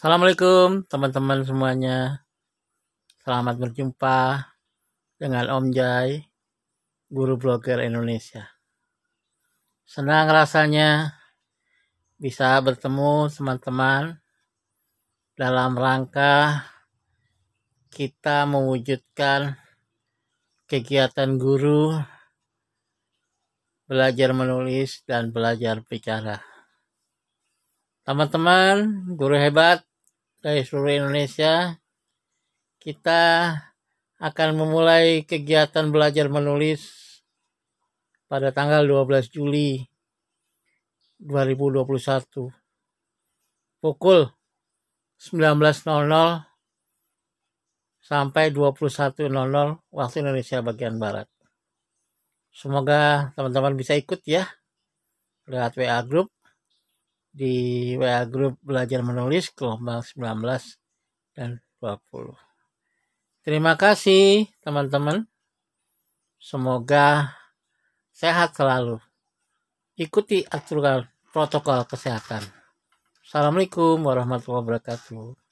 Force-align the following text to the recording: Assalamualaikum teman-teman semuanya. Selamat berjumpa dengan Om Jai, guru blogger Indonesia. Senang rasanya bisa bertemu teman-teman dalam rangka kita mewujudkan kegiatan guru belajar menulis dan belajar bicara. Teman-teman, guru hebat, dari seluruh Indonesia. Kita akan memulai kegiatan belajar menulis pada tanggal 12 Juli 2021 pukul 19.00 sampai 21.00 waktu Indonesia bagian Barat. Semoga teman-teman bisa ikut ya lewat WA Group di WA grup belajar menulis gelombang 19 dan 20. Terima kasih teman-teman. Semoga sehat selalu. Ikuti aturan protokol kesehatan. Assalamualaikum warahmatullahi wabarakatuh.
Assalamualaikum 0.00 0.88
teman-teman 0.88 1.44
semuanya. 1.44 2.24
Selamat 3.20 3.60
berjumpa 3.60 4.48
dengan 5.20 5.44
Om 5.52 5.76
Jai, 5.76 6.24
guru 7.12 7.36
blogger 7.36 7.84
Indonesia. 7.84 8.48
Senang 9.84 10.32
rasanya 10.32 11.20
bisa 12.16 12.56
bertemu 12.64 13.28
teman-teman 13.28 14.16
dalam 15.36 15.76
rangka 15.76 16.64
kita 17.92 18.48
mewujudkan 18.48 19.60
kegiatan 20.64 21.36
guru 21.36 22.00
belajar 23.84 24.32
menulis 24.32 25.04
dan 25.04 25.28
belajar 25.28 25.84
bicara. 25.84 26.40
Teman-teman, 28.00 29.04
guru 29.12 29.36
hebat, 29.36 29.89
dari 30.40 30.64
seluruh 30.64 31.04
Indonesia. 31.04 31.76
Kita 32.80 33.52
akan 34.20 34.48
memulai 34.56 35.24
kegiatan 35.28 35.92
belajar 35.92 36.32
menulis 36.32 36.80
pada 38.24 38.52
tanggal 38.52 38.84
12 38.88 39.28
Juli 39.32 39.84
2021 41.20 41.84
pukul 43.84 44.32
19.00 45.20 45.84
sampai 48.00 48.44
21.00 48.48 49.28
waktu 49.92 50.16
Indonesia 50.24 50.58
bagian 50.64 50.96
Barat. 50.96 51.28
Semoga 52.48 53.32
teman-teman 53.36 53.76
bisa 53.76 53.92
ikut 53.96 54.24
ya 54.24 54.48
lewat 55.44 55.76
WA 55.76 56.00
Group 56.08 56.32
di 57.30 57.94
WA 57.94 58.26
grup 58.26 58.58
belajar 58.62 59.00
menulis 59.06 59.54
gelombang 59.54 60.02
19 60.02 60.42
dan 61.34 61.62
20. 61.78 62.34
Terima 63.40 63.78
kasih 63.78 64.50
teman-teman. 64.60 65.24
Semoga 66.36 67.36
sehat 68.12 68.52
selalu. 68.52 69.00
Ikuti 69.96 70.44
aturan 70.44 71.08
protokol 71.32 71.84
kesehatan. 71.88 72.44
Assalamualaikum 73.24 74.02
warahmatullahi 74.02 74.64
wabarakatuh. 74.66 75.49